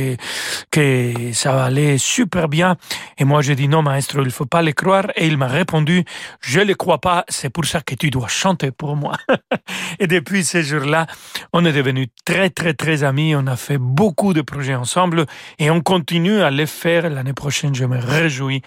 que, 0.70 1.32
ça 1.32 1.53
va 1.53 1.64
aller 1.64 1.96
super 1.96 2.48
bien. 2.48 2.76
Et 3.16 3.24
moi, 3.24 3.40
j'ai 3.40 3.55
dit 3.55 3.68
non, 3.68 3.82
maestro, 3.82 4.22
il 4.22 4.30
faut 4.30 4.46
pas 4.46 4.62
le 4.62 4.72
croire. 4.72 5.07
Et 5.16 5.26
il 5.26 5.38
m'a 5.38 5.48
répondu, 5.48 6.05
je 6.45 6.61
ne 6.61 6.64
le 6.64 6.74
crois 6.74 6.99
pas, 6.99 7.24
c'est 7.28 7.51
pour 7.51 7.64
ça 7.64 7.80
que 7.80 7.95
tu 7.95 8.11
dois 8.11 8.28
chanter 8.28 8.72
pour 8.72 8.97
moi. 8.97 9.16
et 10.01 10.09
depuis 10.09 10.45
ce 10.45 10.61
jour-là, 10.61 11.07
on 11.53 11.64
est 11.64 11.72
devenus 11.72 12.09
très, 12.24 12.51
très, 12.51 12.74
très 12.74 13.05
amis. 13.05 13.34
On 13.36 13.47
a 13.47 13.57
fait 13.57 13.78
beaucoup 13.78 14.34
de 14.34 14.43
projets 14.43 14.74
ensemble 14.74 15.26
et 15.61 15.70
on 15.70 15.80
continue 15.80 16.40
à 16.43 16.51
les 16.51 16.66
faire. 16.66 17.09
L'année 17.09 17.32
prochaine, 17.32 17.74
je 17.74 17.84
me 17.84 17.99
réjouis 17.99 18.62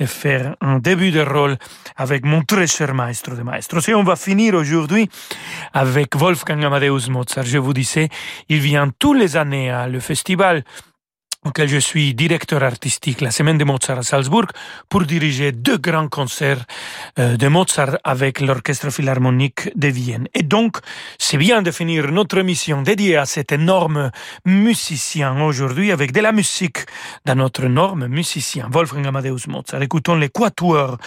de 0.00 0.06
faire 0.06 0.56
un 0.60 0.80
début 0.80 1.12
de 1.12 1.20
rôle 1.20 1.56
avec 1.96 2.24
mon 2.24 2.42
très 2.42 2.66
cher 2.66 2.94
maestro 2.94 3.36
de 3.36 3.42
maestros. 3.42 3.88
Et 3.88 3.94
on 3.94 4.02
va 4.02 4.16
finir 4.16 4.54
aujourd'hui 4.54 5.08
avec 5.72 6.16
Wolfgang 6.16 6.64
Amadeus 6.64 7.08
Mozart. 7.10 7.44
Je 7.44 7.58
vous 7.58 7.72
disais, 7.72 8.08
il 8.48 8.58
vient 8.58 8.90
tous 8.98 9.14
les 9.14 9.36
années 9.36 9.70
à 9.70 9.86
le 9.86 10.00
festival 10.00 10.64
auquel 11.44 11.68
je 11.68 11.78
suis 11.78 12.14
directeur 12.14 12.62
artistique 12.62 13.22
la 13.22 13.30
semaine 13.30 13.56
de 13.56 13.64
Mozart 13.64 13.98
à 13.98 14.02
Salzbourg 14.02 14.46
pour 14.90 15.04
diriger 15.04 15.52
deux 15.52 15.78
grands 15.78 16.08
concerts 16.08 16.64
euh, 17.18 17.36
de 17.36 17.48
Mozart 17.48 17.96
avec 18.04 18.40
l'Orchestre 18.40 18.90
Philharmonique 18.90 19.70
de 19.74 19.88
Vienne. 19.88 20.28
Et 20.34 20.42
donc, 20.42 20.76
c'est 21.18 21.38
bien 21.38 21.62
de 21.62 21.70
finir 21.70 22.12
notre 22.12 22.38
émission 22.38 22.82
dédiée 22.82 23.16
à 23.16 23.24
cet 23.24 23.52
énorme 23.52 24.10
musicien 24.44 25.40
aujourd'hui 25.42 25.92
avec 25.92 26.12
de 26.12 26.20
la 26.20 26.32
musique 26.32 26.80
d'un 27.24 27.40
autre 27.40 27.64
énorme 27.64 28.06
musicien, 28.06 28.68
Wolfgang 28.70 29.06
Amadeus 29.06 29.48
Mozart. 29.48 29.82
Écoutons 29.82 30.16
les 30.16 30.28
quatuors 30.28 30.98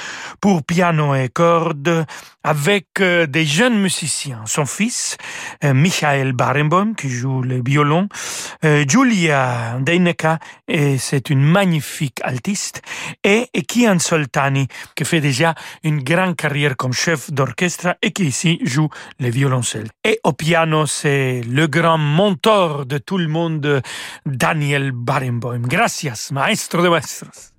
pour 0.41 0.63
piano 0.63 1.13
et 1.13 1.29
cordes 1.29 2.05
avec 2.43 2.87
euh, 2.99 3.25
des 3.25 3.45
jeunes 3.45 3.79
musiciens. 3.79 4.41
Son 4.45 4.65
fils, 4.65 5.17
euh, 5.63 5.73
Michael 5.73 6.33
Barenboim, 6.33 6.93
qui 6.93 7.09
joue 7.09 7.41
le 7.41 7.61
violon, 7.63 8.07
Julia 8.63 9.77
Deinecke, 9.81 10.39
et 10.67 10.97
c'est 10.97 11.29
une 11.29 11.41
magnifique 11.41 12.19
altiste, 12.23 12.81
et 13.23 13.49
Kian 13.67 13.99
Soltani, 13.99 14.67
qui 14.95 15.05
fait 15.05 15.21
déjà 15.21 15.53
une 15.83 16.03
grande 16.03 16.35
carrière 16.35 16.77
comme 16.77 16.93
chef 16.93 17.31
d'orchestre 17.31 17.95
et 18.01 18.11
qui 18.11 18.25
ici 18.25 18.59
joue 18.63 18.89
le 19.19 19.29
violoncelle. 19.29 19.89
Et 20.03 20.19
au 20.23 20.33
piano, 20.33 20.85
c'est 20.85 21.41
le 21.41 21.67
grand 21.67 21.97
mentor 21.97 22.85
de 22.85 22.97
tout 22.97 23.17
le 23.17 23.27
monde, 23.27 23.81
Daniel 24.25 24.91
Barenboim. 24.91 25.61
Gracias, 25.67 26.29
maestro 26.31 26.81
de 26.81 26.89
maestros. 26.89 27.53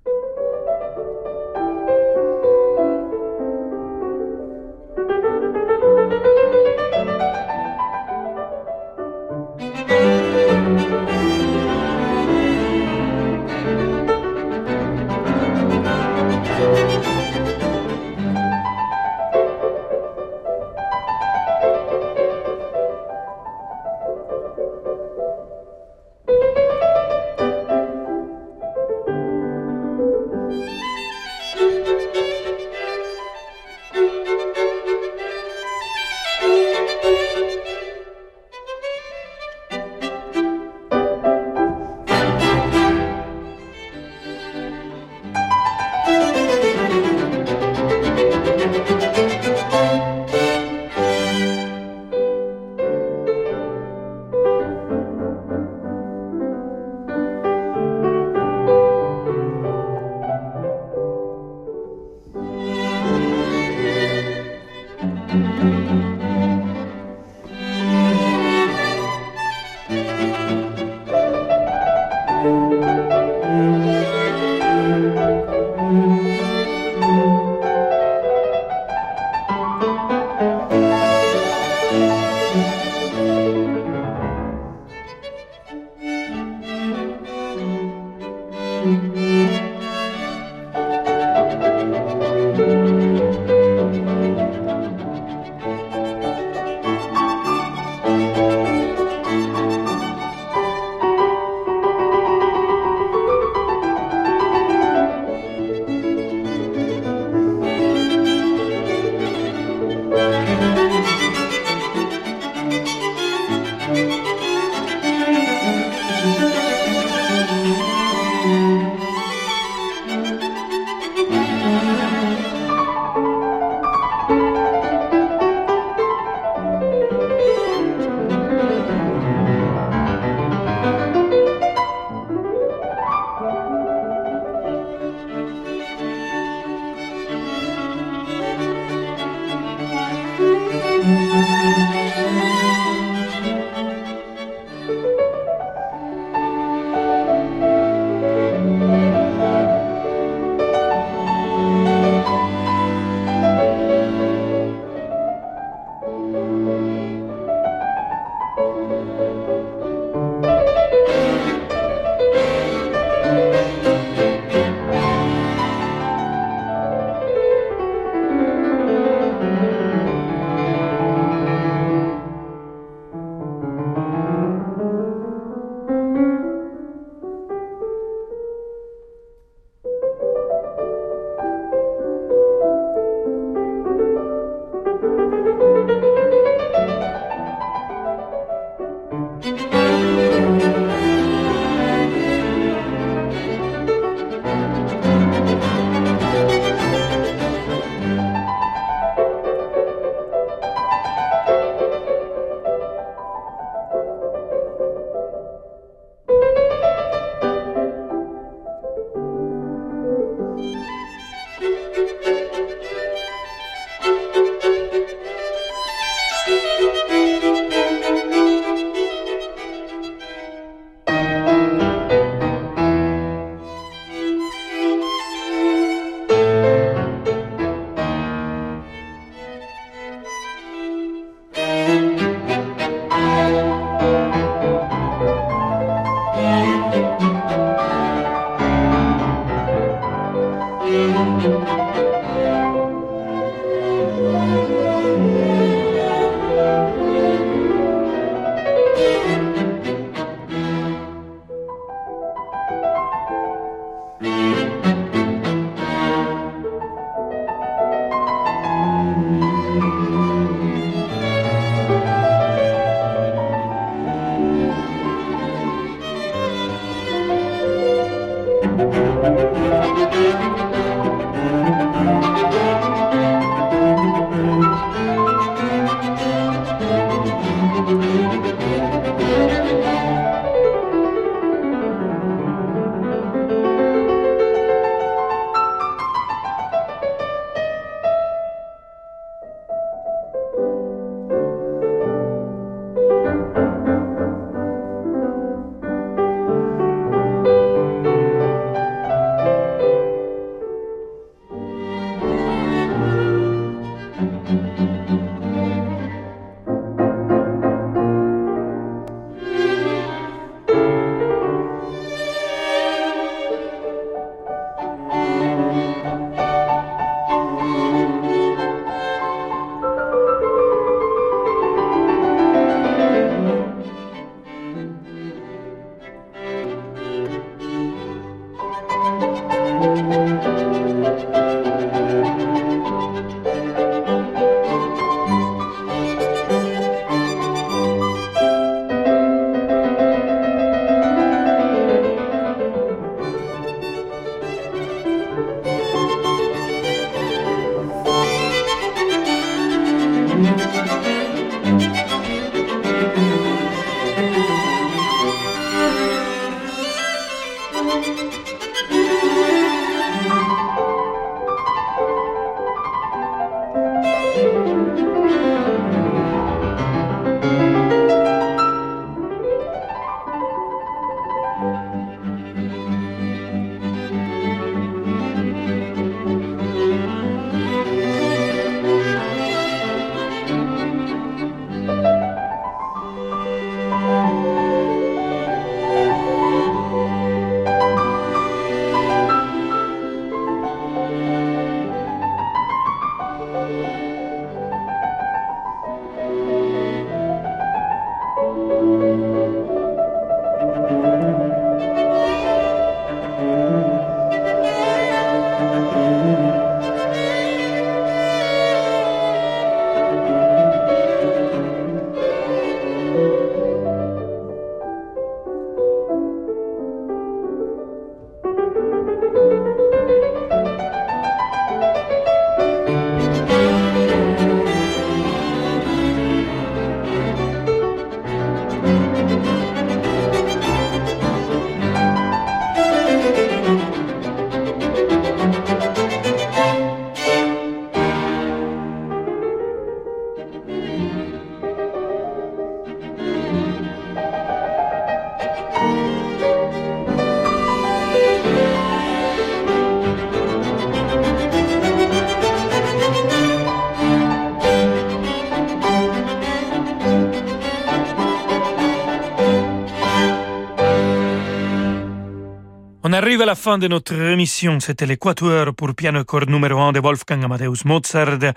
arrive 463.35 463.41
à 463.41 463.45
la 463.47 463.55
fin 463.55 463.77
de 463.77 463.89
notre 463.89 464.13
émission. 464.13 464.79
C'était 464.79 465.05
l'équateur 465.05 465.73
pour 465.75 465.93
piano 465.93 466.21
et 466.21 466.23
cordes 466.23 466.49
numéro 466.49 466.79
1 466.79 466.93
de 466.93 467.01
Wolfgang 467.01 467.43
Amadeus 467.43 467.83
Mozart. 467.83 468.53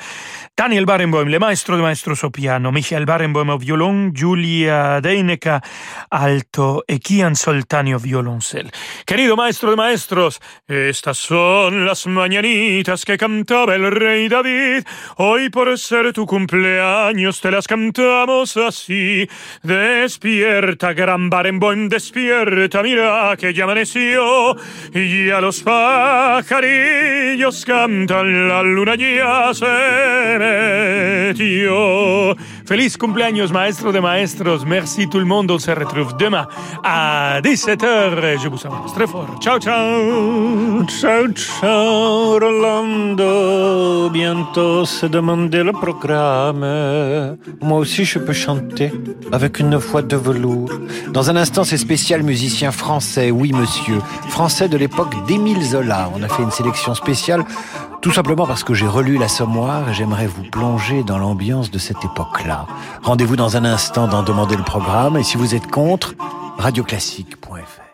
Daniel 0.57 0.85
Barenboim, 0.85 1.24
le 1.29 1.39
maestro 1.41 1.76
de 1.76 1.83
maestros 1.83 2.22
au 2.22 2.31
piano. 2.31 2.70
Michael 2.70 3.05
Barenboim 3.05 3.49
au 3.49 3.59
violon. 3.59 4.12
Julia 4.14 5.01
Deineka 5.01 5.61
alto 6.11 6.85
y 6.87 7.01
Kian 7.01 7.35
Soltanio 7.35 7.99
violoncel. 7.99 8.70
Querido 9.05 9.37
maestro 9.37 9.70
de 9.70 9.76
maestros, 9.76 10.41
estas 10.68 11.18
son 11.18 11.85
las 11.85 12.07
mañanitas 12.07 13.05
que 13.05 13.18
cantaba 13.18 13.74
el 13.74 13.91
rey 13.91 14.29
David. 14.29 14.85
Hoy 15.16 15.49
por 15.51 15.76
ser 15.76 16.12
tu 16.12 16.24
cumpleaños 16.24 17.41
te 17.41 17.51
las 17.51 17.66
cantamos 17.66 18.57
así. 18.57 19.29
Despierta, 19.64 20.93
gran 20.93 21.31
Barenboim, 21.31 21.89
despierta, 21.89 22.81
mira 22.83 23.35
que 23.37 23.53
ya 23.53 23.64
amaneció. 23.64 24.57
Y 24.94 25.30
a 25.30 25.40
los 25.40 25.62
pajarillos 25.62 27.64
cantan, 27.64 28.48
la 28.48 28.62
luna 28.62 28.94
ya 28.96 29.52
se 29.52 30.38
metió. 30.38 32.36
Feliz 32.66 32.98
cumpleaños, 32.98 33.50
maestro 33.50 33.92
de 33.92 34.00
maestros. 34.00 34.66
Merci 34.66 35.08
tout 35.08 35.18
le 35.18 35.24
monde. 35.24 35.50
On 35.50 35.58
se 35.58 35.70
retrouve 35.70 36.16
demain 36.18 36.46
à 36.84 37.40
17h. 37.42 38.42
Je 38.42 38.48
vous 38.48 38.66
embrasse 38.66 38.92
très 38.92 39.06
fort. 39.06 39.38
Ciao, 39.40 39.58
ciao. 39.58 40.84
Ciao, 40.86 41.28
ciao, 41.32 42.38
Rolando. 42.38 44.10
Bientôt 44.10 44.84
se 44.84 45.06
demander 45.06 45.64
le 45.64 45.72
programme. 45.72 47.38
Moi 47.62 47.78
aussi, 47.78 48.04
je 48.04 48.18
peux 48.18 48.34
chanter 48.34 48.92
avec 49.32 49.60
une 49.60 49.76
voix 49.76 50.02
de 50.02 50.16
velours. 50.16 50.72
Dans 51.10 51.30
un 51.30 51.36
instant, 51.36 51.64
c'est 51.64 51.78
spécial 51.78 52.22
musicien 52.22 52.70
français. 52.70 53.30
Oui, 53.30 53.52
monsieur 53.52 53.98
de 54.66 54.76
l'époque 54.76 55.14
d'Émile 55.26 55.62
Zola. 55.62 56.11
On 56.16 56.22
a 56.22 56.28
fait 56.28 56.42
une 56.42 56.50
sélection 56.50 56.94
spéciale 56.96 57.44
tout 58.00 58.11
simplement 58.11 58.46
parce 58.46 58.64
que 58.64 58.74
j'ai 58.74 58.88
relu 58.88 59.16
l'Assommoir 59.16 59.88
et 59.88 59.94
j'aimerais 59.94 60.26
vous 60.26 60.42
plonger 60.42 61.04
dans 61.04 61.18
l'ambiance 61.18 61.70
de 61.70 61.78
cette 61.78 62.04
époque-là. 62.04 62.66
Rendez-vous 63.02 63.36
dans 63.36 63.56
un 63.56 63.64
instant 63.64 64.09
d'en 64.09 64.24
demander 64.24 64.56
le 64.56 64.64
programme 64.64 65.16
et 65.16 65.22
si 65.22 65.36
vous 65.36 65.54
êtes 65.54 65.70
contre, 65.70 66.14
radioclassique.fr. 66.59 67.88